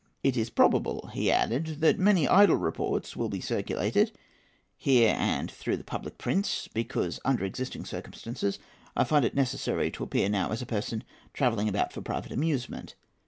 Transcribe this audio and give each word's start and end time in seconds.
[A] 0.23 0.29
It 0.29 0.35
is 0.35 0.49
probable," 0.49 1.11
he 1.13 1.31
added, 1.31 1.79
"that 1.81 1.99
many 1.99 2.27
idle 2.27 2.55
reports 2.55 3.15
will 3.15 3.29
be 3.29 3.39
circulated 3.39 4.11
here 4.75 5.13
and 5.15 5.51
through 5.51 5.77
the 5.77 5.83
public 5.83 6.17
prints, 6.17 6.67
because, 6.67 7.19
under 7.23 7.45
existing 7.45 7.85
circumstances, 7.85 8.57
I 8.97 9.03
find 9.03 9.23
it 9.23 9.35
necessary 9.35 9.91
to 9.91 10.03
appear 10.03 10.27
now 10.27 10.49
as 10.49 10.63
a 10.63 10.65
person 10.65 11.03
travelling 11.35 11.69
about 11.69 11.93
for 11.93 12.01
private 12.01 12.31
amusement. 12.31 12.95